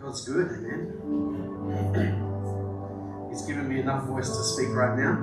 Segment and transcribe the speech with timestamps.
[0.00, 0.96] God's good, amen.
[3.30, 5.14] He's given me enough voice to speak right now.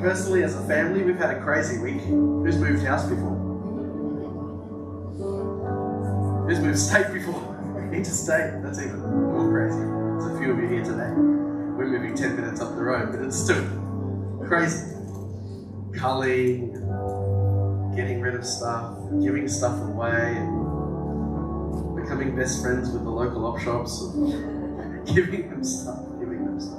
[0.02, 2.00] Personally, as a family, we've had a crazy week.
[2.00, 3.36] Who's moved house before?
[6.48, 7.90] Who's moved state before?
[7.92, 8.62] Interstate.
[8.64, 9.78] That's even more crazy.
[9.78, 11.12] There's a few of you here today.
[11.14, 13.64] We're moving 10 minutes up the road, but it's still
[14.44, 14.92] crazy.
[15.94, 16.72] Culling,
[17.94, 20.34] getting rid of stuff, giving stuff away,
[22.16, 24.00] becoming best friends with the local op shops,
[25.14, 26.78] giving them stuff, giving them stuff.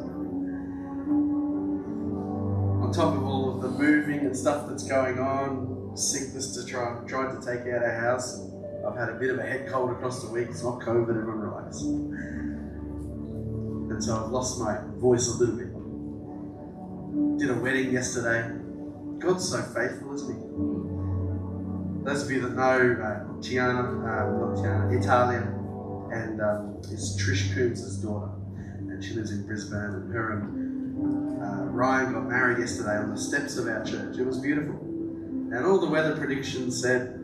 [2.81, 6.99] On top of all of the moving and stuff that's going on, sickness to try
[7.07, 8.49] trying to take out our house.
[8.87, 10.47] I've had a bit of a head cold across the week.
[10.49, 11.81] It's not COVID, everyone relax.
[11.81, 12.17] And
[14.03, 15.67] so I've lost my voice a little bit.
[17.39, 18.49] Did a wedding yesterday.
[19.19, 20.46] God's so faithful, isn't he?
[22.17, 25.41] Those of you that know uh, Tiana, um, not Tiana, Italia,
[26.11, 29.77] and um, is Trish Coombs' daughter, and she lives in Brisbane.
[29.77, 34.17] And her and uh, Ryan got married yesterday on the steps of our church.
[34.17, 37.23] It was beautiful, and all the weather predictions said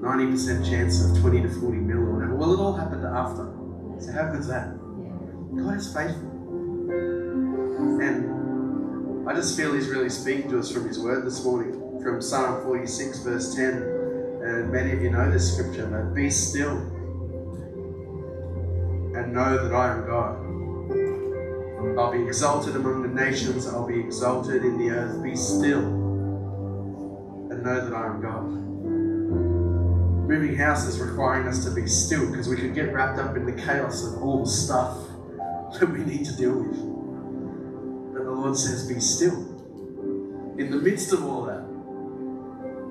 [0.00, 2.36] 90% chance of 20 to 40 mil or whatever.
[2.36, 3.52] Well, it all happened after.
[4.00, 4.78] So how good's that?
[5.54, 6.30] God is faithful,
[8.00, 12.22] and I just feel He's really speaking to us from His Word this morning, from
[12.22, 13.95] Psalm 46, verse 10
[14.46, 16.76] and many of you know this scripture, but be still
[19.16, 21.98] and know that I am God.
[21.98, 25.22] I'll be exalted among the nations, I'll be exalted in the earth.
[25.22, 25.80] Be still
[27.50, 28.44] and know that I am God.
[30.28, 33.46] Moving house is requiring us to be still because we could get wrapped up in
[33.46, 34.96] the chaos of all the stuff
[35.80, 36.76] that we need to deal with.
[38.12, 39.54] But the Lord says, Be still.
[40.58, 41.65] In the midst of all that,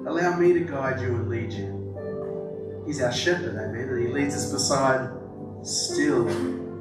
[0.05, 2.83] Allow me to guide you and lead you.
[2.85, 5.09] He's our shepherd, amen, and he leads us beside
[5.63, 6.25] still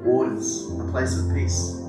[0.03, 1.81] waters, a place of peace.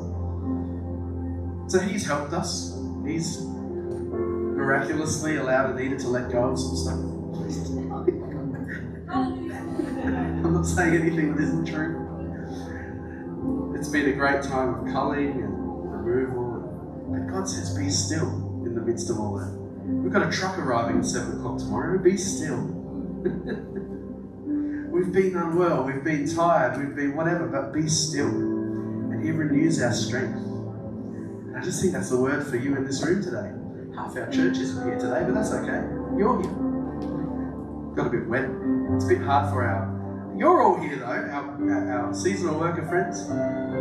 [1.69, 2.73] So he's helped us.
[3.05, 6.99] He's miraculously allowed Anita to let go of some stuff.
[9.09, 12.07] I'm not saying anything that isn't true.
[13.77, 17.07] It's been a great time of culling and removal.
[17.11, 19.56] But God says, be still in the midst of all that.
[19.87, 21.97] We've got a truck arriving at 7 o'clock tomorrow.
[21.99, 22.57] Be still.
[24.91, 28.27] we've been unwell, we've been tired, we've been whatever, but be still.
[28.27, 30.39] And He renews our strength.
[30.39, 33.53] And I just think that's the word for you in this room today.
[33.95, 35.87] Half our church isn't here today, but that's okay.
[36.19, 36.51] You're here.
[37.95, 38.51] Got a bit wet.
[38.95, 39.95] It's a bit hard for our.
[40.37, 43.23] You're all here though, our, our, our seasonal worker friends,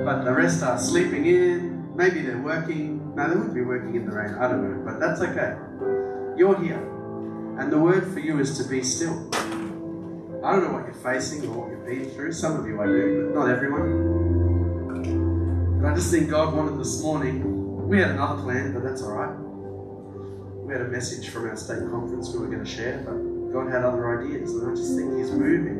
[0.05, 1.95] but the rest are sleeping in.
[1.95, 2.94] Maybe they're working.
[3.15, 4.33] No, they wouldn't be working in the rain.
[4.33, 5.55] I don't know, but that's okay.
[6.37, 6.81] You're here.
[7.57, 9.29] And the word for you is to be still.
[10.43, 12.33] I don't know what you're facing or what you've been through.
[12.33, 14.25] Some of you I do, but not everyone.
[15.81, 17.87] But I just think God wanted this morning.
[17.87, 19.33] We had another plan, but that's all right.
[20.65, 23.15] We had a message from our state conference we were going to share, but
[23.53, 24.51] God had other ideas.
[24.53, 25.79] And I just think He's moving.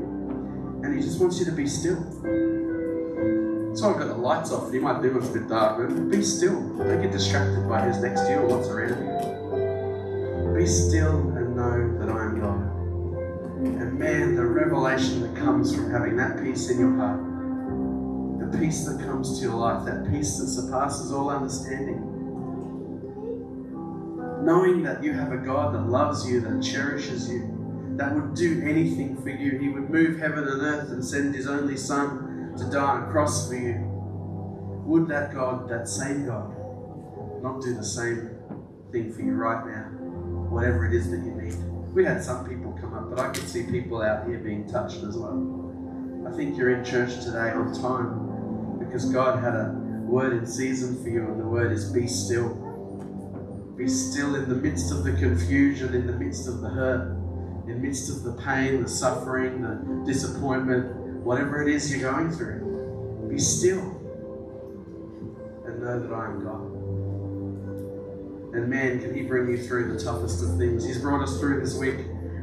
[0.85, 1.99] And He just wants you to be still.
[3.75, 4.73] So I've got the lights off.
[4.73, 6.61] You might think it's a bit dark, but be still.
[6.77, 10.57] Don't get distracted by who's next to you or what's around you.
[10.57, 12.71] Be still and know that I am God.
[13.81, 17.19] And man, the revelation that comes from having that peace in your heart,
[18.39, 21.99] the peace that comes to your life, that peace that surpasses all understanding,
[24.41, 27.51] knowing that you have a God that loves you, that cherishes you,
[27.97, 29.59] that would do anything for you.
[29.59, 32.24] He would move heaven and earth and send His only Son
[32.57, 33.75] to die on a cross for you.
[34.85, 36.53] Would that God, that same God,
[37.41, 38.37] not do the same
[38.91, 40.05] thing for you right now?
[40.49, 41.55] whatever it is that you need.
[41.93, 45.03] We had some people come up, but I could see people out here being touched
[45.03, 46.23] as well.
[46.27, 49.73] I think you're in church today on time because God had a
[50.05, 52.55] word in season for you, and the word is be still.
[53.77, 57.11] Be still in the midst of the confusion, in the midst of the hurt,
[57.67, 60.85] in the midst of the pain, the suffering, the disappointment,
[61.25, 63.27] whatever it is you're going through.
[63.27, 63.81] Be still
[65.65, 66.61] and know that I am God.
[68.55, 70.85] And man, can He bring you through the toughest of things.
[70.85, 71.97] He's brought us through this week.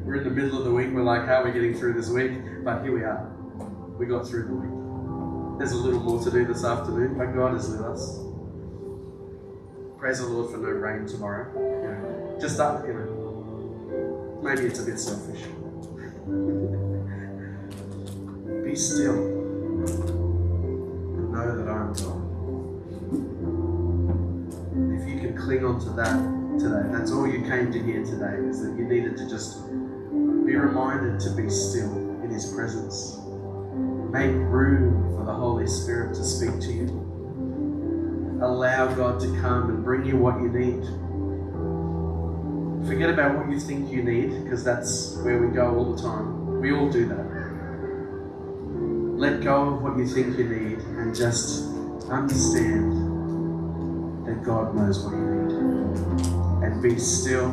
[0.05, 0.89] We're in the middle of the week.
[0.93, 2.33] We're like, how are we getting through this week?
[2.65, 3.33] But here we are.
[3.99, 5.59] We got through the week.
[5.59, 8.19] There's a little more to do this afternoon, but God is with us.
[9.97, 12.37] Praise the Lord for no rain tomorrow.
[12.41, 14.41] Just up, you know.
[14.43, 15.45] Maybe it's a bit selfish.
[18.73, 19.85] Be still and
[21.31, 22.21] know that I am God.
[24.99, 26.17] If you can cling on to that
[26.59, 29.69] today, that's all you came to hear today, is that you needed to just
[30.47, 31.93] be reminded to be still
[32.25, 33.19] in His presence.
[34.11, 36.89] Make room for the Holy Spirit to speak to you.
[38.41, 40.83] Allow God to come and bring you what you need.
[42.89, 46.59] Forget about what you think you need, because that's where we go all the time.
[46.63, 47.32] We all do that.
[49.23, 51.63] Let go of what you think you need and just
[52.11, 52.91] understand
[54.27, 56.65] that God knows what you need.
[56.65, 57.47] And be still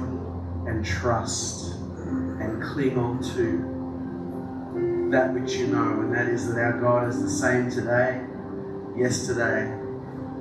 [0.65, 6.81] and trust and cling on to that which you know, and that is that our
[6.81, 8.19] God is the same today,
[8.97, 9.71] yesterday,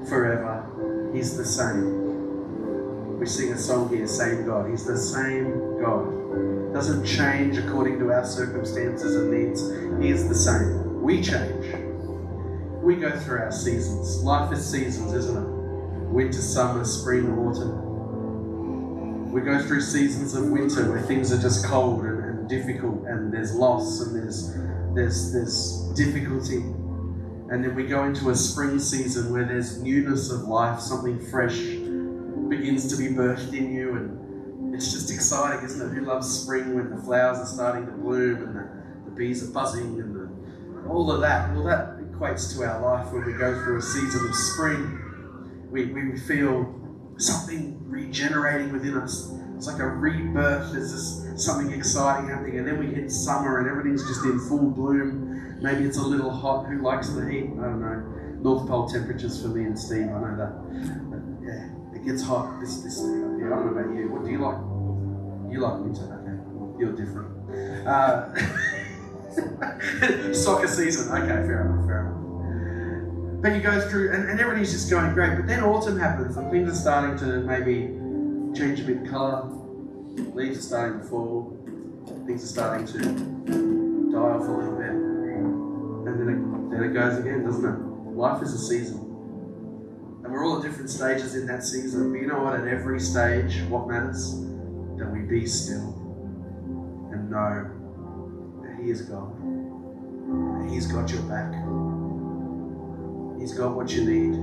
[0.08, 1.10] forever.
[1.12, 3.19] He's the same.
[3.20, 4.70] We sing a song here, Same God.
[4.70, 6.72] He's the same God.
[6.72, 9.60] Doesn't change according to our circumstances and needs.
[10.02, 10.88] He is the same.
[11.08, 11.64] We change.
[12.82, 14.22] We go through our seasons.
[14.22, 15.49] Life is seasons, isn't it?
[16.10, 19.32] Winter, summer, spring, autumn.
[19.32, 23.55] We go through seasons of winter where things are just cold and difficult and there's
[23.55, 24.55] loss and there's
[24.94, 26.56] there's there's difficulty.
[26.58, 31.56] And then we go into a spring season where there's newness of life, something fresh
[32.50, 35.94] begins to be birthed in you and it's just exciting, isn't it?
[35.94, 38.69] Who loves spring when the flowers are starting to bloom and the,
[39.06, 40.18] the bees are buzzing and the,
[40.88, 41.55] all of that?
[41.55, 45.69] Well, that equates to our life when we go through a season of spring.
[45.70, 46.75] We, we feel
[47.19, 49.32] something regenerating within us.
[49.56, 50.73] It's like a rebirth.
[50.73, 52.58] There's just something exciting happening.
[52.58, 55.58] And then we hit summer and everything's just in full bloom.
[55.61, 56.67] Maybe it's a little hot.
[56.67, 57.44] Who likes the heat?
[57.44, 58.19] I don't know.
[58.41, 60.06] North Pole temperatures for me and Steve.
[60.06, 61.11] I know that.
[61.11, 63.52] But yeah, it gets hot this this here.
[63.52, 64.08] I don't know about you.
[64.11, 64.58] What do you like?
[65.52, 66.06] You like winter?
[66.06, 67.34] Okay, you're different.
[67.87, 68.31] Uh,
[70.35, 71.11] soccer season.
[71.12, 71.87] Okay, fair enough.
[71.87, 73.43] Fair enough.
[73.43, 75.37] But you go through, and, and everything's just going great.
[75.37, 77.94] But then autumn happens, and things are starting to maybe
[78.58, 79.44] change a bit of colour,
[80.35, 81.56] leaves are starting to fall,
[82.26, 87.19] things are starting to die off a little bit, and then it, then it goes
[87.19, 87.79] again, doesn't it?
[88.17, 88.96] Life is a season.
[90.25, 92.12] And we're all at different stages in that season.
[92.12, 92.58] But you know what?
[92.58, 94.41] At every stage, what matters?
[94.99, 95.94] That we be still
[97.12, 97.77] and know
[98.82, 99.32] He is God.
[100.70, 101.52] He's got your back.
[103.40, 104.34] He's got what you need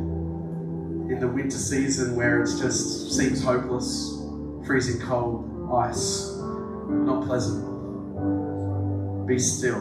[1.12, 4.22] in the winter season where it just seems hopeless,
[4.66, 6.32] freezing cold, ice,
[6.90, 7.64] not pleasant.
[9.28, 9.78] Be still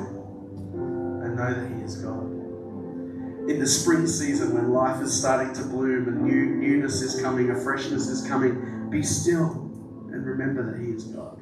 [1.24, 2.22] and know that He is God.
[3.50, 7.50] In the spring season when life is starting to bloom and new newness is coming,
[7.50, 9.50] a freshness is coming, be still
[10.12, 11.38] and remember that He is God.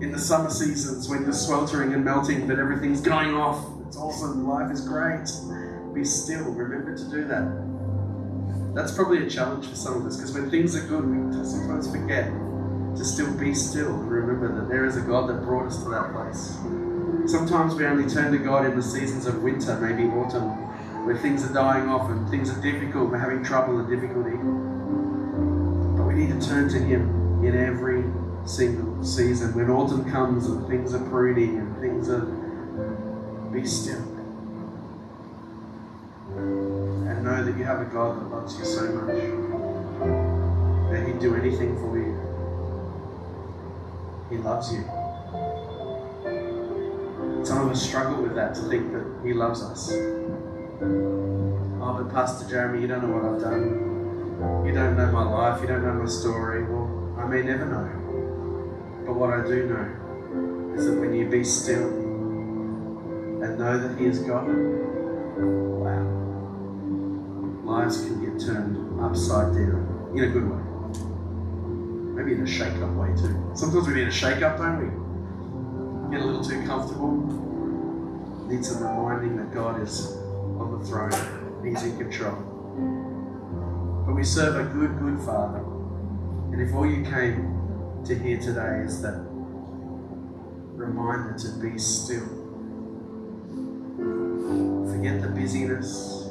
[0.00, 4.46] In the summer seasons when you're sweltering and melting, but everything's going off, it's awesome,
[4.46, 5.26] life is great.
[5.94, 7.68] Be still, remember to do that
[8.78, 11.90] that's probably a challenge for some of us because when things are good, we sometimes
[11.90, 12.30] forget
[12.96, 15.88] to still be still and remember that there is a God that brought us to
[15.90, 16.56] that place.
[17.30, 20.48] Sometimes we only turn to God in the seasons of winter, maybe autumn,
[21.04, 24.36] where things are dying off and things are difficult, we're having trouble and difficulty.
[25.96, 27.97] But we need to turn to Him in every
[28.48, 29.54] season.
[29.54, 32.26] When autumn comes and things are pruning and things are,
[33.52, 34.02] be still
[36.36, 39.16] And know that you have a God that loves you so much
[40.90, 42.16] that He'd do anything for you.
[44.30, 44.84] He loves you.
[47.44, 49.90] Some of us struggle with that to think that He loves us.
[51.80, 54.66] Oh, but Pastor Jeremy, you don't know what I've done.
[54.66, 55.60] You don't know my life.
[55.60, 56.64] You don't know my story.
[56.64, 58.07] Well, I may never know.
[59.08, 64.04] But what I do know is that when you be still and know that He
[64.04, 66.04] is God, wow,
[67.64, 70.60] lives can get turned upside down in a good way.
[72.16, 73.50] Maybe in a shake up way too.
[73.54, 76.14] Sometimes we need a shake up, don't we?
[76.14, 77.16] Get a little too comfortable.
[78.46, 80.18] Need some reminding that God is
[80.60, 82.36] on the throne, He's in control.
[84.06, 85.64] But we serve a good, good Father.
[86.52, 87.57] And if all you came
[88.04, 89.24] to hear today is that
[90.74, 92.26] reminder to be still,
[94.90, 96.28] forget the busyness,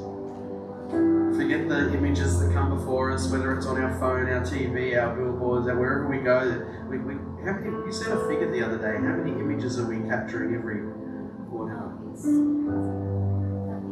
[1.38, 5.16] forget the images that come before us, whether it's on our phone, our TV, our
[5.16, 6.66] billboards, and wherever we go.
[6.90, 7.14] We, we,
[7.46, 8.96] how many, you said a figure the other day.
[8.96, 10.82] How many images are we capturing every
[11.50, 11.94] quarter?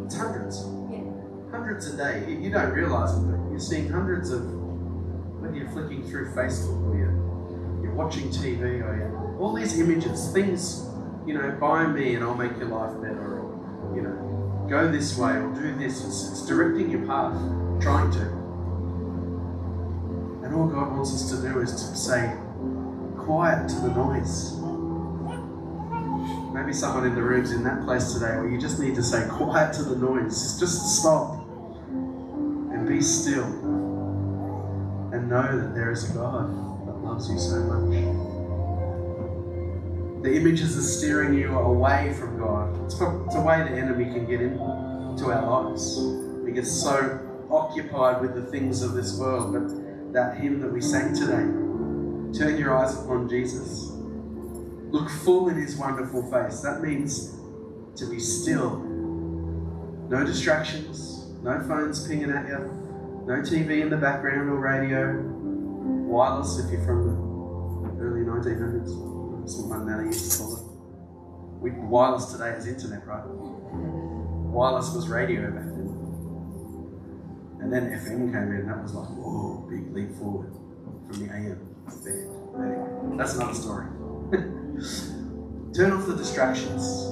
[0.05, 0.65] It's hundreds.
[0.89, 1.03] Yeah.
[1.51, 2.25] Hundreds a day.
[2.29, 6.89] You, you don't realise it, but you're seeing hundreds of, when you're flicking through Facebook
[6.89, 7.14] or you're
[7.95, 10.85] watching TV or you're, all these images, things,
[11.25, 15.17] you know, buy me and I'll make your life better, or, you know, go this
[15.17, 16.05] way or do this.
[16.05, 17.33] It's, it's directing your path,
[17.81, 18.21] trying to.
[20.43, 22.35] And all God wants us to do is to say,
[23.17, 24.53] quiet to the noise.
[26.53, 29.27] Maybe someone in the room's in that place today where you just need to say
[29.29, 30.59] quiet to the noise.
[30.59, 31.41] Just stop
[31.89, 33.45] and be still
[35.11, 36.74] and know that there is a God
[37.05, 38.25] loves you so much.
[40.23, 42.75] The images are steering you away from God.
[42.85, 45.99] It's, it's a way the enemy can get into our lives.
[46.43, 47.19] We get so
[47.51, 51.45] occupied with the things of this world, but that hymn that we sang today,
[52.37, 53.91] turn your eyes upon Jesus.
[54.89, 56.61] Look full in his wonderful face.
[56.61, 57.35] That means
[57.97, 58.77] to be still.
[60.09, 62.59] No distractions, no phones pinging at you,
[63.27, 65.34] no TV in the background or radio,
[65.85, 67.05] wireless if you're from
[67.83, 69.41] the early 1900s.
[69.41, 70.63] That's what my nanny used to call it.
[71.61, 73.23] We, wireless today is internet, right?
[73.25, 75.85] Wireless was radio back then.
[77.61, 80.53] And then FM came in, and that was like, whoa, big leap forward
[81.07, 83.17] from the AM.
[83.17, 83.87] That's another story.
[85.75, 87.05] Turn off the distractions.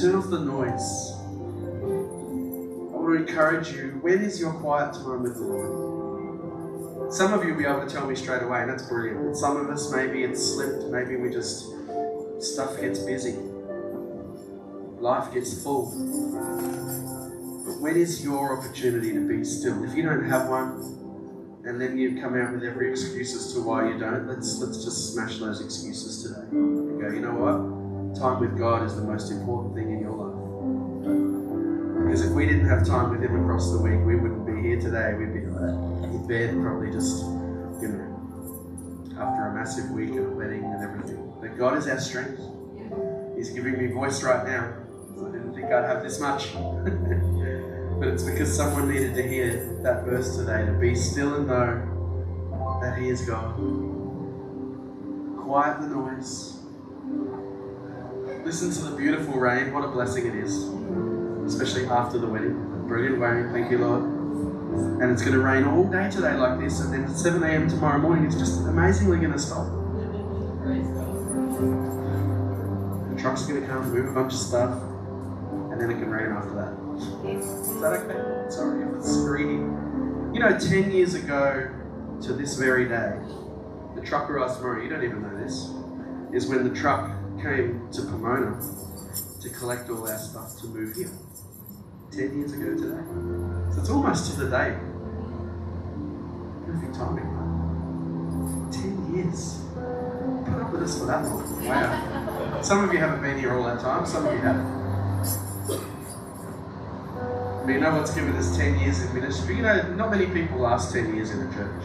[0.00, 1.12] Turn off the noise.
[1.82, 5.89] I want to encourage you when is your quiet time with the Lord?
[7.10, 9.26] Some of you will be able to tell me straight away, and that's brilliant.
[9.26, 11.66] But some of us, maybe it's slipped, maybe we just,
[12.38, 13.32] stuff gets busy,
[15.00, 15.90] life gets full.
[17.66, 19.82] But when is your opportunity to be still?
[19.82, 21.00] If you don't have one,
[21.64, 24.26] and then you come out with every excuse as to why you don't.
[24.26, 26.46] Let's let's just smash those excuses today.
[26.50, 28.18] And go, you know what?
[28.18, 30.36] Time with God is the most important thing in your life.
[32.06, 35.14] Because if we didn't have time with Him across the week, we wouldn't here today.
[35.14, 37.22] We'd be in bed, probably just,
[37.82, 41.32] you know, after a massive week and a wedding and everything.
[41.40, 42.40] But God is our strength.
[43.36, 44.74] He's giving me voice right now.
[45.18, 46.48] I didn't think I'd have this much.
[48.00, 52.78] But it's because someone needed to hear that verse today to be still and know
[52.80, 53.56] that He is God.
[55.36, 56.60] Quiet the noise.
[58.42, 59.74] Listen to the beautiful rain.
[59.74, 60.64] What a blessing it is,
[61.44, 62.86] especially after the wedding.
[62.88, 63.52] Brilliant rain.
[63.52, 64.19] Thank you, Lord.
[64.70, 67.68] And it's going to rain all day today like this, and then at 7 a.m.
[67.68, 69.66] tomorrow morning, it's just amazingly going to stop.
[73.10, 74.82] The truck's going to come, move a bunch of stuff,
[75.72, 76.72] and then it can rain after that.
[77.38, 78.50] Is that okay?
[78.50, 79.54] Sorry if it's greedy.
[80.34, 81.68] You know, 10 years ago
[82.22, 83.18] to this very day,
[83.96, 85.70] the trucker asked tomorrow, you don't even know this,
[86.32, 87.10] is when the truck
[87.42, 88.60] came to Pomona
[89.40, 91.10] to collect all our stuff to move here.
[92.12, 93.02] 10 years ago today.
[93.72, 94.76] So it's almost to the day.
[96.66, 98.72] Perfect timing, right?
[98.72, 99.60] 10 years.
[100.44, 101.66] Put up with us for that long.
[101.66, 102.60] Wow.
[102.62, 104.80] Some of you haven't been here all that time, some of you have.
[107.64, 109.56] But you know what's given us 10 years in ministry?
[109.56, 111.84] You know, not many people last 10 years in a church.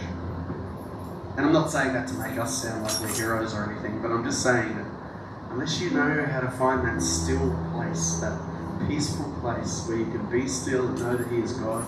[1.37, 4.09] And I'm not saying that to make us sound like we're heroes or anything, but
[4.09, 4.87] I'm just saying that
[5.51, 8.54] unless you know how to find that still place, that
[8.87, 11.83] peaceful place where you can be still and know that He is God,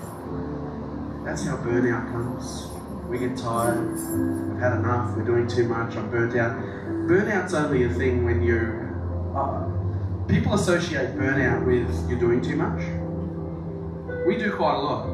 [1.25, 2.67] that's how burnout comes.
[3.07, 6.57] We get tired, we've had enough, we're doing too much, I'm burnt out.
[7.07, 8.83] Burnout's only a thing when you.
[9.35, 9.67] Uh,
[10.27, 12.81] people associate burnout with you're doing too much.
[14.25, 15.07] We do quite a lot.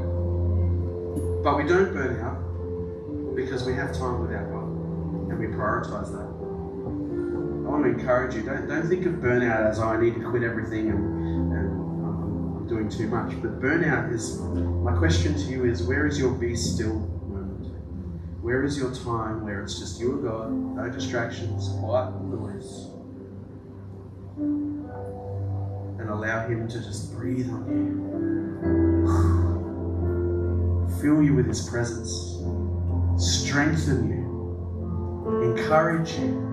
[1.43, 4.63] But we don't burn out because we have time with our God
[5.29, 6.33] and we prioritize that.
[7.63, 10.29] I want to encourage you, don't, don't think of burnout as, oh, I need to
[10.29, 11.22] quit everything and
[12.67, 13.39] Doing too much.
[13.41, 16.95] But burnout is, my question to you is, where is your be still
[17.27, 17.75] moment?
[18.41, 22.87] Where is your time where it's just you and God, no distractions, quiet noise?
[25.99, 27.83] And allow Him to just breathe on you
[31.01, 32.41] fill you with His presence,
[33.17, 36.52] strengthen you, encourage you,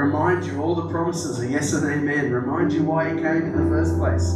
[0.00, 3.52] remind you all the promises are yes and amen, remind you why He came in
[3.52, 4.32] the first place.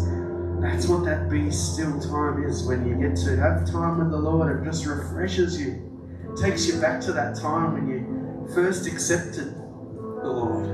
[0.61, 4.19] That's what that be still time is when you get to have time with the
[4.19, 4.61] Lord.
[4.61, 5.73] It just refreshes you,
[6.31, 10.67] it takes you back to that time when you first accepted the Lord.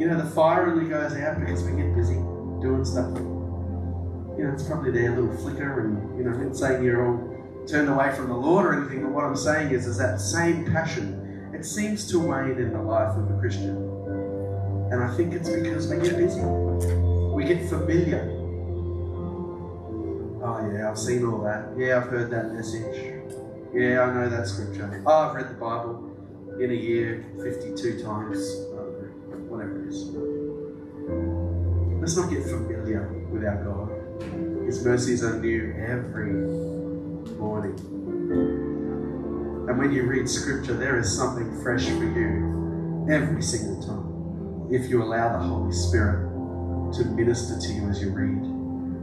[0.00, 2.14] You know, the fire only goes out because we get busy
[2.60, 3.16] doing stuff
[4.36, 7.66] you know, it's probably their little flicker, and you know, I'm not saying you're all
[7.66, 10.70] turned away from the Lord or anything, but what I'm saying is, is that same
[10.72, 11.23] passion,
[11.64, 13.74] it seems to wane in the life of a Christian.
[14.92, 16.42] And I think it's because we get busy.
[16.42, 18.20] We get familiar.
[20.44, 21.72] Oh yeah, I've seen all that.
[21.74, 23.14] Yeah, I've heard that message.
[23.72, 25.02] Yeah, I know that scripture.
[25.06, 26.12] Oh, I've read the Bible
[26.60, 28.36] in a year 52 times.
[28.68, 29.08] Uh,
[29.48, 30.04] whatever it is.
[31.98, 34.66] Let's not get familiar with our God.
[34.66, 36.34] His mercies are new every
[37.38, 38.63] morning.
[39.66, 44.68] And when you read scripture, there is something fresh for you every single time.
[44.70, 46.30] If you allow the Holy Spirit
[46.94, 48.42] to minister to you as you read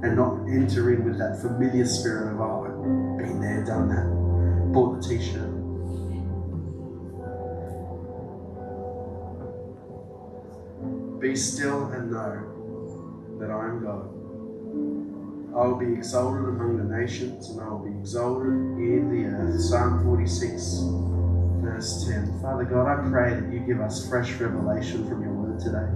[0.04, 4.72] and not enter in with that familiar spirit of, oh, I've been there, done that,
[4.72, 5.50] bought the t shirt.
[11.20, 14.22] Be still and know that I am God.
[15.54, 19.60] I will be exalted among the nations and I will be exalted in the earth.
[19.60, 20.80] Psalm 46,
[21.62, 22.40] verse 10.
[22.42, 25.92] Father God, I pray that you give us fresh revelation from your word today.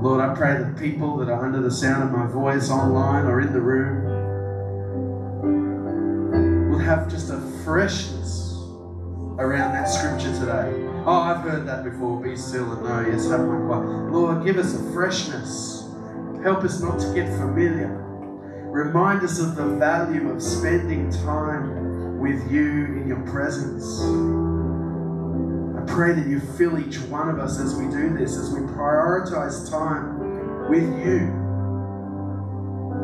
[0.00, 3.40] Lord, I pray that people that are under the sound of my voice online or
[3.40, 4.04] in the room
[6.70, 8.52] will have just a freshness
[9.38, 10.88] around that scripture today.
[11.04, 12.20] Oh, I've heard that before.
[12.20, 13.00] Be still and know.
[13.00, 14.12] Yes, have my quiet.
[14.12, 15.81] Lord, give us a freshness
[16.42, 18.02] Help us not to get familiar.
[18.72, 24.00] Remind us of the value of spending time with you in your presence.
[25.78, 28.60] I pray that you fill each one of us as we do this, as we
[28.60, 31.30] prioritize time with you.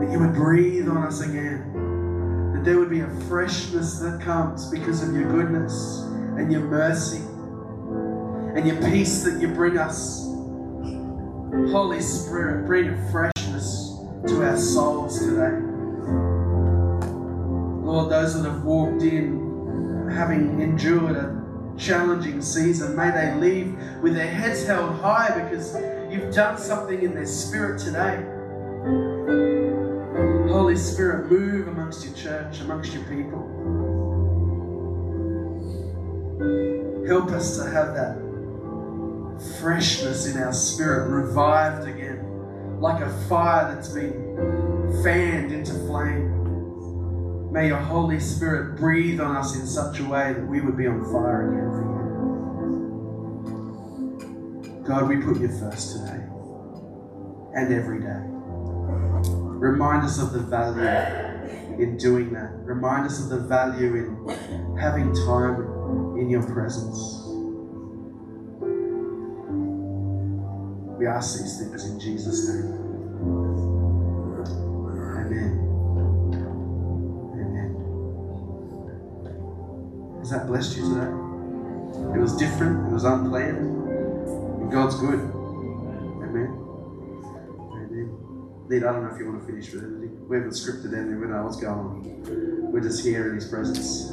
[0.00, 2.52] That you would breathe on us again.
[2.54, 6.00] That there would be a freshness that comes because of your goodness
[6.36, 7.22] and your mercy
[8.56, 10.27] and your peace that you bring us.
[11.66, 15.58] Holy Spirit, bring a freshness to our souls today.
[17.84, 21.44] Lord, those that have walked in having endured a
[21.76, 25.76] challenging season, may they leave with their heads held high because
[26.10, 28.24] you've done something in their spirit today.
[30.50, 33.44] Holy Spirit, move amongst your church, amongst your people.
[37.06, 38.27] Help us to have that
[39.60, 46.34] freshness in our spirit, revived again, like a fire that's been fanned into flame.
[47.52, 50.86] May your Holy Spirit breathe on us in such a way that we would be
[50.86, 51.82] on fire again for
[54.78, 54.84] you.
[54.86, 56.22] God, we put you first today
[57.54, 58.22] and every day.
[59.58, 62.52] Remind us of the value in doing that.
[62.64, 67.27] Remind us of the value in having time in your presence.
[71.08, 72.72] Ask these things in Jesus' name.
[75.18, 75.52] Amen.
[77.34, 77.70] Amen.
[80.20, 81.10] Has that blessed you today?
[82.14, 83.58] It was different, it was unplanned.
[83.58, 85.20] And God's good.
[85.20, 86.50] Amen.
[87.72, 88.08] Amen.
[88.68, 90.28] Nate, I don't know if you want to finish with anything.
[90.28, 92.72] We haven't scripted anything, we know what's going on.
[92.72, 94.12] We're just here in His presence.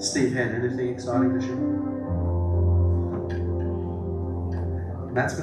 [0.00, 1.99] Steve had anything exciting to share?
[5.12, 5.34] That's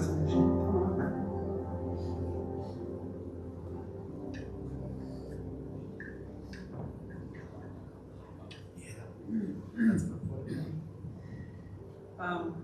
[12.17, 12.63] Um,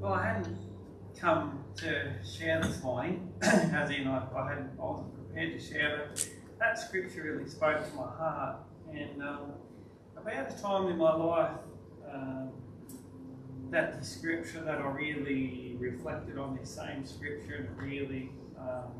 [0.00, 0.58] well, I hadn't
[1.18, 6.08] come to share this morning, as in I, I, hadn't, I wasn't prepared to share,
[6.08, 8.56] but that scripture really spoke to my heart.
[8.92, 9.52] And um,
[10.16, 11.50] about a time in my life,
[12.12, 12.50] um,
[13.70, 18.92] that the scripture that I really reflected on this same scripture and it really um,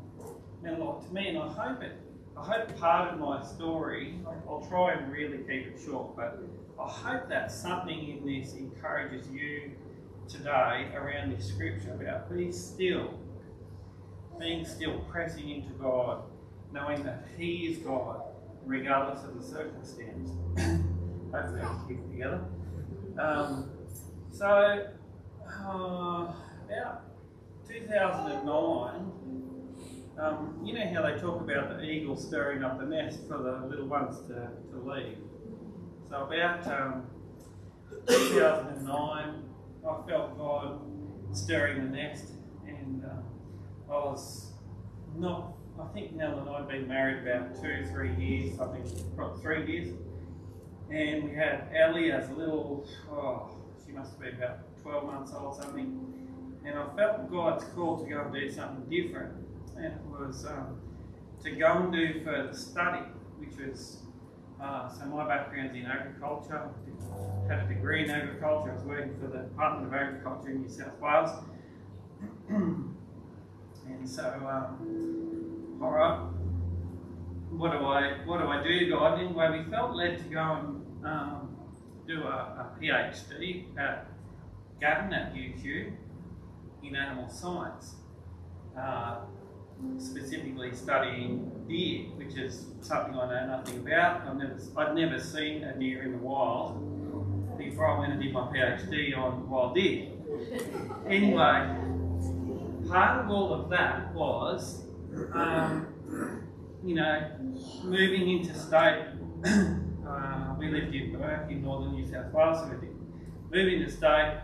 [0.61, 1.29] meant a lot to me.
[1.29, 1.93] And I hope it,
[2.37, 4.15] I hope part of my story,
[4.47, 6.39] I'll try and really keep it short, but
[6.79, 9.71] I hope that something in this encourages you
[10.27, 13.19] today around this scripture about be still,
[14.39, 16.23] being still, pressing into God,
[16.71, 18.21] knowing that He is God,
[18.65, 20.29] regardless of the circumstance.
[21.33, 22.41] Hopefully, I'll keep it together.
[23.17, 23.71] Um,
[24.31, 24.87] so,
[25.47, 26.33] uh,
[26.67, 27.03] about
[27.67, 29.11] 2009,
[30.19, 33.67] um, you know how they talk about the eagle stirring up the nest for the
[33.67, 35.17] little ones to, to leave.
[36.09, 37.05] So about um,
[38.07, 40.79] 2009, I felt God
[41.33, 42.31] stirring the nest,
[42.65, 44.51] and uh, I was
[45.15, 45.53] not.
[45.79, 48.83] I think Nell and I'd been married about two, three years, something,
[49.15, 49.93] probably three years,
[50.89, 52.89] and we had Ellie as a little.
[53.11, 56.16] Oh, she must have been about 12 months old, something.
[56.67, 59.33] And I felt God's call to go and do something different.
[59.77, 60.77] And it was um,
[61.41, 63.05] to go and do further study,
[63.37, 63.99] which was,
[64.61, 66.69] uh, so my background's in agriculture.
[67.49, 68.71] I had a degree in agriculture.
[68.71, 71.29] I was working for the Department of Agriculture in New South Wales.
[72.49, 76.19] and so, um, all right,
[77.49, 79.19] what do I what do I do, God?
[79.19, 81.55] Anyway, we felt led to go and um,
[82.05, 84.07] do a, a PhD at
[84.81, 85.93] Gatton at UQ
[86.83, 87.95] in animal science.
[88.77, 89.21] Uh,
[89.97, 94.27] specifically studying deer, which is something I know nothing about.
[94.27, 98.33] I've never, I'd never seen a deer in the wild before I went and did
[98.33, 100.11] my PhD on wild deer.
[101.07, 101.77] Anyway,
[102.89, 104.83] part of all of that was,
[105.33, 105.87] um,
[106.83, 107.31] you know,
[107.83, 109.05] moving into state.
[109.45, 112.95] uh, we lived in Bourke in northern New South Wales, so we did.
[113.49, 114.41] moving to state,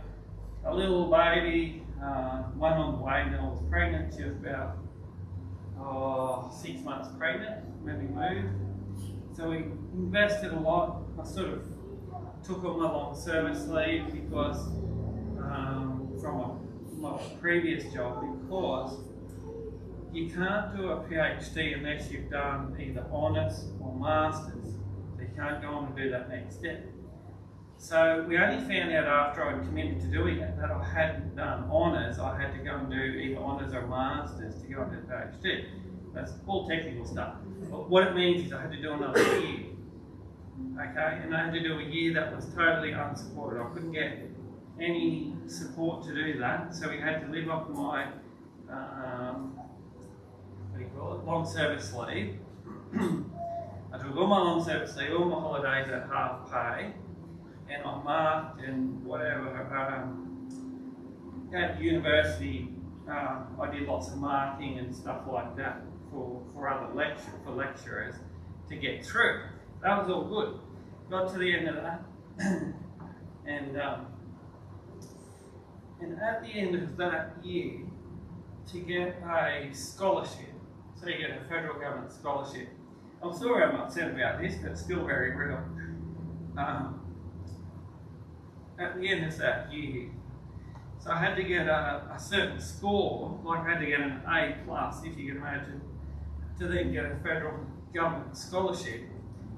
[0.66, 4.14] a little baby, uh, one on the way, then I was pregnant.
[4.16, 4.78] She was about
[5.80, 9.38] oh, six months pregnant when we moved.
[9.38, 11.02] So we invested a lot.
[11.20, 11.64] I sort of
[12.44, 14.58] took on my long service leave because
[15.40, 19.00] um, from my, my previous job because
[20.12, 24.76] you can't do a PhD unless you've done either honours or masters.
[25.16, 26.86] So you can't go on and do that next step.
[27.84, 31.70] So we only found out after I'd committed to doing it that I hadn't done
[31.70, 32.18] honours.
[32.18, 35.66] I had to go and do either honours or masters to go into the PhD.
[36.14, 37.36] That's all technical stuff.
[37.70, 39.66] But what it means is I had to do another year.
[40.80, 43.62] Okay, and I had to do a year that was totally unsupported.
[43.62, 44.30] I couldn't get
[44.80, 48.08] any support to do that, so we had to live off my
[48.70, 49.60] um,
[50.72, 52.40] what do you call it, long service leave.
[52.96, 56.94] I took all my long service leave, all my holidays at half pay
[57.74, 59.50] and marked and whatever.
[59.76, 60.30] Um,
[61.54, 62.70] at university,
[63.08, 67.52] um, I did lots of marking and stuff like that for, for other lecture for
[67.52, 68.16] lecturers
[68.70, 69.44] to get through.
[69.82, 70.60] That was all good.
[71.10, 72.04] Got to the end of that,
[73.46, 74.08] and um,
[76.00, 77.82] and at the end of that year,
[78.72, 80.54] to get a scholarship,
[81.00, 82.70] so you get a federal government scholarship.
[83.22, 85.60] I'm sorry I'm upset about this, but still very real.
[86.58, 87.03] Um,
[88.80, 90.10] at the end of that year.
[91.00, 94.22] So I had to get a, a, certain score, like I had to get an
[94.26, 95.82] A plus, if you can imagine,
[96.60, 97.60] to then get a federal
[97.94, 99.02] government scholarship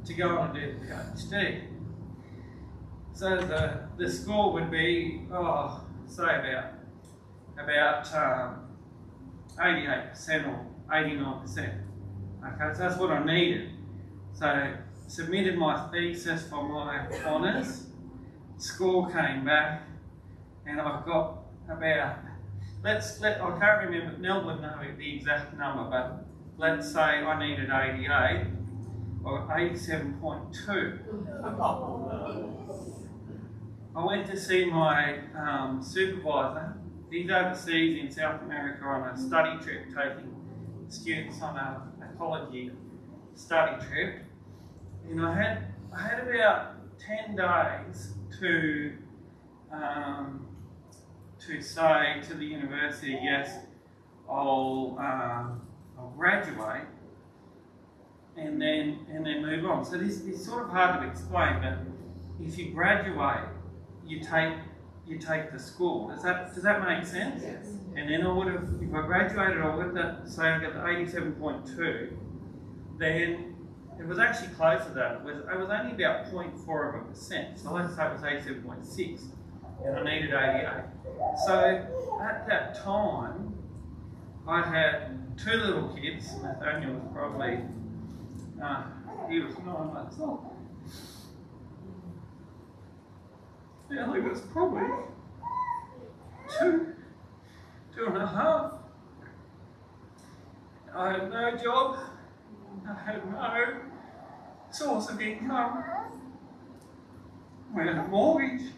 [0.05, 1.61] to go on and do the PhD.
[3.13, 6.73] So the, the score would be, oh, say about
[7.57, 8.67] about um,
[9.57, 11.47] 88% or 89%.
[11.57, 13.69] Okay, so that's what I needed.
[14.33, 14.73] So
[15.07, 17.84] submitted my thesis for my honours
[18.57, 19.83] score came back
[20.65, 22.17] and I've got about,
[22.83, 26.25] let's, let, I can't remember, Nell would know the exact number, but
[26.57, 28.47] let's say I needed 88
[29.23, 30.99] or 87.2.
[33.95, 36.75] I went to see my um, supervisor.
[37.09, 40.35] He's overseas in South America on a study trip, taking
[40.89, 41.81] students on a
[42.13, 42.71] ecology
[43.35, 44.23] study trip.
[45.09, 48.93] And I had, I had about 10 days to
[49.71, 50.47] um,
[51.39, 53.65] to say to the university, yes,
[54.29, 55.49] I'll, uh,
[55.99, 56.87] I'll graduate,
[58.37, 59.85] and then and then move on.
[59.85, 63.47] So this is sort of hard to explain, but if you graduate,
[64.05, 64.53] you take
[65.05, 66.09] you take the school.
[66.09, 67.43] Does that does that make sense?
[67.43, 67.67] Yes.
[67.95, 70.87] And then I would have, if I graduated, I would have say I got the
[70.87, 72.17] eighty-seven point two,
[72.97, 73.54] then
[73.99, 75.15] it was actually close to that.
[75.15, 77.59] It was, it was only about 0.4 of a percent.
[77.59, 79.21] So let's say it was 87.6
[79.85, 80.83] and I needed 88.
[81.45, 83.53] So at that time,
[84.47, 86.33] I had two little kids.
[86.41, 87.59] Nathaniel was probably,
[88.61, 88.83] uh,
[89.29, 90.45] he was nine months old.
[93.97, 94.87] Ellie was probably
[96.59, 96.87] two,
[97.95, 98.71] two and a half.
[100.95, 101.99] I had no job.
[102.83, 103.81] No
[104.71, 105.83] source of income.
[107.73, 108.71] We had a mortgage.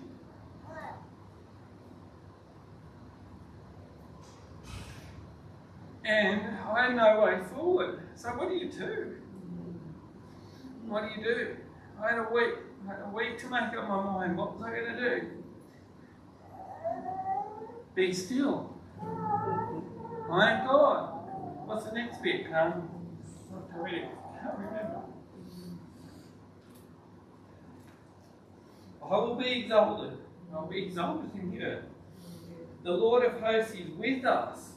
[6.05, 6.41] And
[6.73, 8.01] I had no way forward.
[8.15, 9.15] So what do you do?
[10.87, 11.55] What do you do?
[12.01, 12.53] I had a week,
[12.87, 14.37] I had a week to make up my mind.
[14.37, 15.27] What was I going to do?
[17.93, 18.73] Be still.
[20.31, 21.13] I am God.
[21.65, 22.45] What's the next bit?
[22.53, 22.96] Um,
[23.85, 25.01] to remember.
[29.03, 30.17] I will be exalted.
[30.53, 31.85] I will be exalted in earth.
[32.83, 34.73] The Lord of hosts is with us.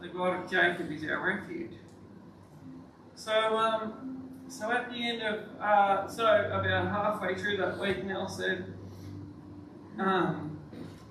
[0.00, 1.72] The God of Jacob is our refuge.
[3.14, 8.28] So, um, so at the end of, uh, so about halfway through that week, Nell
[8.28, 8.72] said,
[9.98, 10.58] um,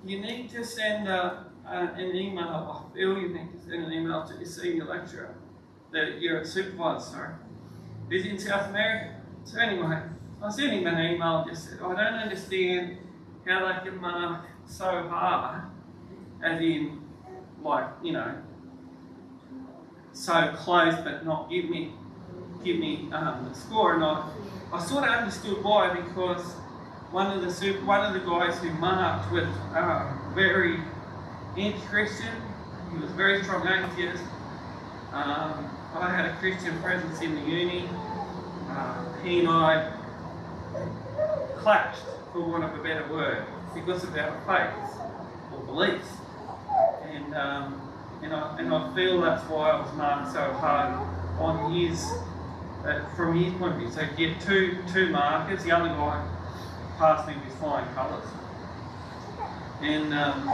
[0.04, 4.24] you need to send uh, uh, an email, Bill, you need to send an email
[4.26, 5.34] to your senior lecturer,
[5.92, 7.34] the, your supervisor, sorry,
[8.08, 9.16] who's in South America.
[9.44, 10.00] So anyway,
[10.42, 12.98] I sent him an email just said, I don't understand
[13.46, 15.62] how they can mark so hard,
[16.42, 17.00] as in,
[17.62, 18.34] like, you know,
[20.12, 21.92] so close but not give me
[22.64, 23.94] give me um, the score.
[23.94, 24.28] And I,
[24.72, 26.42] I sort of understood why because
[27.12, 29.44] one of the super, one of the guys who marked was
[29.74, 30.80] um, very
[31.56, 32.34] anti-Christian.
[32.92, 34.22] He was very strong atheist.
[35.12, 37.88] Um, I had a Christian presence in the uni.
[38.68, 39.92] Uh, he and I
[41.56, 44.96] clashed, for want of a better word, because of our faiths
[45.52, 46.08] or beliefs.
[47.10, 47.86] And um,
[48.22, 50.94] and I, and I feel that's why I was marked so hard
[51.38, 52.02] on his,
[52.84, 53.90] uh, from his point of view.
[53.90, 56.26] So you get two, two markers, the other guy
[56.98, 58.24] passed me with flying colours.
[59.82, 60.50] And um,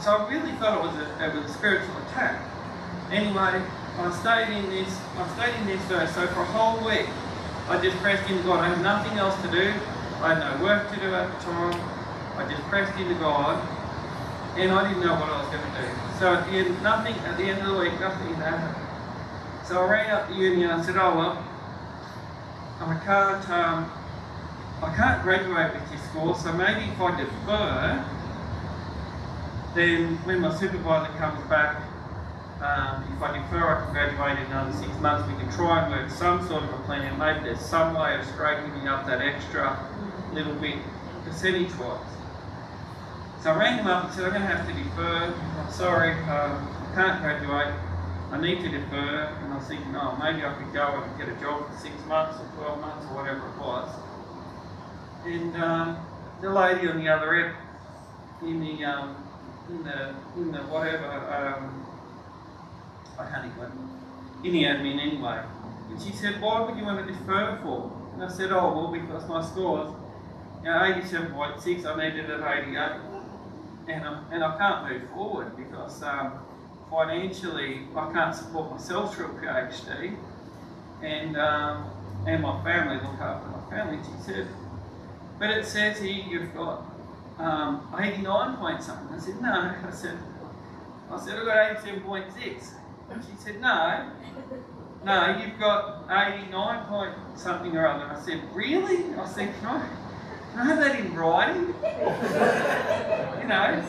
[0.00, 2.40] so I really thought it was a, it was a spiritual attack.
[3.10, 3.62] Anyway,
[3.98, 6.14] I stayed in this, I stayed in this verse.
[6.14, 7.08] So for a whole week,
[7.68, 8.60] I just pressed into God.
[8.60, 9.72] I had nothing else to do.
[10.22, 11.78] I had no work to do at the time.
[12.36, 13.60] I just pressed into God
[14.56, 15.88] and I didn't know what I was going to do.
[16.18, 18.76] So at the end, nothing, at the end of the week, nothing happened.
[19.66, 21.44] So I rang up the uni and I said, oh well,
[22.80, 23.90] I can't, um,
[24.82, 28.04] I can't graduate with this score, so maybe if I defer,
[29.74, 31.80] then when my supervisor comes back,
[32.62, 35.26] um, if I defer, I can graduate in another six months.
[35.26, 37.18] We can try and work some sort of a plan out.
[37.18, 39.76] Maybe there's some way of straightening up that extra
[40.32, 40.78] little bit
[41.24, 42.06] percentage-wise.
[43.42, 45.34] So I rang them up and said, I'm going to have to defer.
[45.58, 47.74] I'm sorry, um, I can't graduate.
[48.30, 49.34] I need to defer.
[49.42, 51.94] And I was thinking, oh, maybe I could go and get a job for six
[52.06, 53.90] months or 12 months or whatever it was.
[55.26, 56.06] And um,
[56.40, 57.56] the lady on the other end,
[58.42, 59.16] in the, um,
[59.68, 61.81] in the, in the whatever,
[63.18, 63.72] I even,
[64.44, 65.42] in admin anyway.
[65.90, 67.92] And she said, why would you want to defer for?
[68.14, 69.92] And I said, oh, well, because my scores,
[70.60, 72.78] you know, 87.6, I needed at 88
[73.88, 76.38] and, um, and I can't move forward because um,
[76.90, 80.16] financially I can't support myself through a PhD
[81.02, 81.90] and, um,
[82.26, 83.98] and my family, look after my family.
[84.04, 84.46] She said,
[85.38, 86.84] but it says here you've got
[87.38, 89.14] um, 89 point something.
[89.14, 89.50] I said, no.
[89.50, 90.18] I said,
[91.10, 92.74] I said, I've got 87.6.
[93.12, 94.10] And she said, no,
[95.04, 98.04] no, you've got 89 point something or other.
[98.04, 99.14] I said, really?
[99.14, 99.88] I said, can I,
[100.50, 101.66] can I have that in writing?
[103.42, 103.84] you know?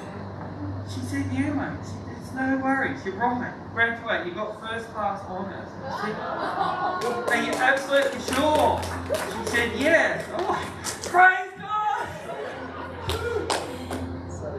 [0.94, 1.80] She said, yeah, mate.
[2.20, 3.06] It's no worries.
[3.06, 3.54] You're right.
[3.74, 4.28] Graduate.
[4.28, 5.70] You got first class honours.
[6.02, 8.82] Said, are you absolutely sure?
[9.14, 10.26] She said, yes.
[10.34, 10.58] Oh,
[11.04, 12.08] praise God.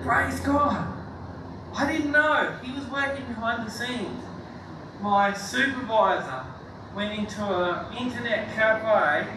[0.03, 0.95] Praise God.
[1.77, 2.57] I didn't know.
[2.63, 4.24] He was working behind the scenes.
[5.05, 6.47] My supervisor
[6.97, 9.29] went into an internet cafe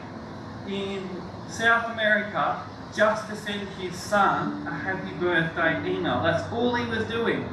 [0.65, 1.09] in
[1.49, 2.63] South America
[2.95, 6.23] just to send his son a happy birthday email.
[6.23, 7.49] That's all he was doing.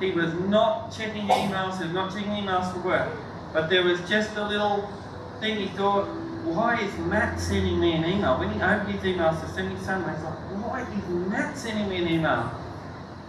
[0.00, 3.08] He was not checking emails, he was not checking emails for work.
[3.52, 4.90] But there was just a little
[5.38, 6.06] thing he thought,
[6.42, 8.40] why is Matt sending me an email?
[8.40, 10.34] When he opened his emails to send his son, he's like,
[10.66, 12.50] why is Matt sending me an email?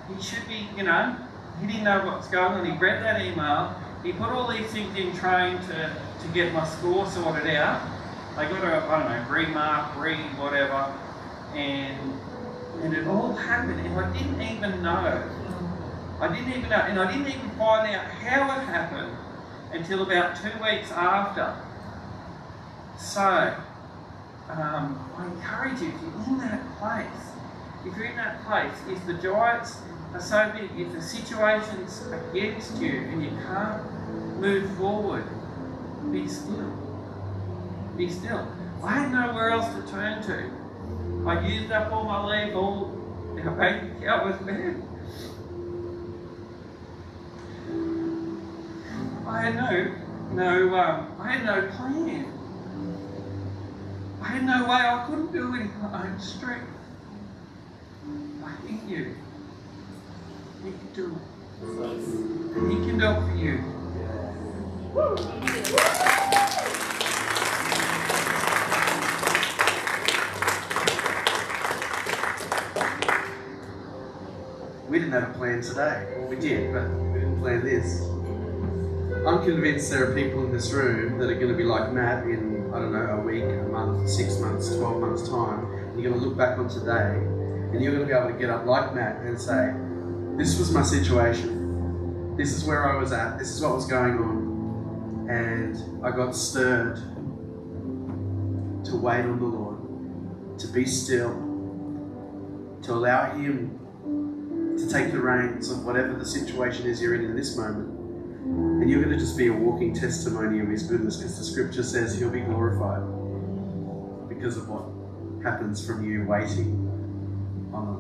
[0.10, 1.16] He should be, you know,
[1.62, 2.66] he didn't know what's going on.
[2.66, 6.68] He read that email, he put all these things in train to, to get my
[6.68, 7.82] score sorted out.
[8.36, 10.94] I got a, I don't know, remark, re whatever,
[11.56, 12.20] and
[12.84, 15.30] and it all happened, and I didn't even know.
[16.20, 19.16] I didn't even know, and I didn't even find out how it happened
[19.72, 21.56] until about two weeks after.
[22.98, 23.56] So,
[24.50, 27.08] um, I encourage you, if you're in that place,
[27.86, 29.78] if you're in that place, if the giants
[30.14, 33.82] are so big, if the situation's against you and you can't
[34.44, 35.26] move forward,
[36.12, 36.84] be still
[37.98, 38.48] be still.
[38.84, 40.50] I had nowhere else to turn to.
[41.28, 42.88] I used up all my leave, all
[43.36, 44.82] my bank account was bad.
[49.26, 49.96] I had no,
[50.34, 52.28] no, um, I had no plan.
[54.22, 54.76] I had no way.
[54.76, 56.68] I couldn't do it in my own strength.
[58.44, 59.16] I need you.
[60.64, 61.22] He can do it.
[62.70, 63.73] He can do it for you.
[64.94, 65.00] We
[75.00, 76.14] didn't have a plan today.
[76.16, 78.02] Well, we did, but we didn't plan this.
[79.26, 82.26] I'm convinced there are people in this room that are going to be like Matt
[82.26, 85.66] in, I don't know, a week, a month, six months, 12 months' time.
[85.74, 88.38] And you're going to look back on today and you're going to be able to
[88.38, 89.74] get up like Matt and say,
[90.38, 92.36] This was my situation.
[92.38, 93.40] This is where I was at.
[93.40, 94.43] This is what was going on.
[95.34, 96.98] And I got stirred
[98.86, 101.34] to wait on the Lord, to be still,
[102.84, 103.80] to allow Him
[104.78, 107.90] to take the reins of whatever the situation is you're in in this moment
[108.82, 111.82] And you're going to just be a walking testimony of His goodness because the scripture
[111.82, 113.02] says He'll be glorified
[114.30, 114.86] because of what
[115.44, 117.94] happens from you waiting on the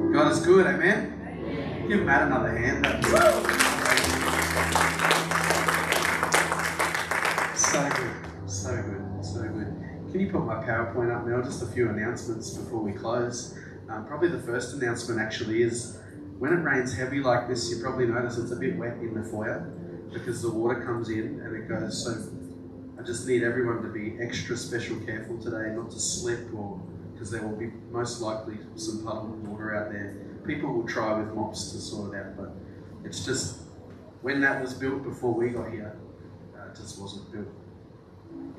[0.00, 0.14] Lord.
[0.14, 1.86] God is good, amen?
[1.86, 2.86] Give Matt another hand.
[10.22, 11.42] You put my PowerPoint up, now?
[11.42, 13.58] Just a few announcements before we close.
[13.88, 15.98] Um, probably the first announcement actually is
[16.38, 19.28] when it rains heavy like this, you probably notice it's a bit wet in the
[19.28, 19.60] foyer
[20.12, 22.04] because the water comes in and it goes.
[22.04, 22.30] So
[22.98, 26.80] I just need everyone to be extra special careful today, not to slip or
[27.12, 30.16] because there will be most likely some puddled water out there.
[30.46, 32.50] People will try with mops to sort it out, but
[33.04, 33.62] it's just
[34.22, 35.96] when that was built before we got here,
[36.56, 37.48] uh, it just wasn't built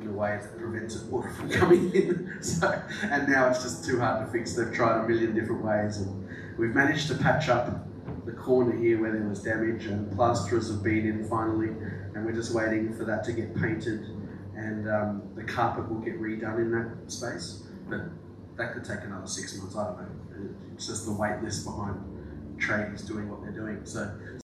[0.03, 2.29] in a way that prevented water from coming in.
[2.43, 4.53] So, and now it's just too hard to fix.
[4.53, 7.87] They've tried a million different ways, and we've managed to patch up
[8.25, 12.33] the corner here where there was damage, and plasterers have been in finally, and we're
[12.33, 14.01] just waiting for that to get painted,
[14.55, 17.63] and um, the carpet will get redone in that space.
[17.89, 18.01] But
[18.57, 19.77] that could take another six months.
[19.77, 20.55] I don't know.
[20.73, 22.01] It's just the wait list behind
[22.57, 23.81] tradies doing what they're doing.
[23.85, 24.11] So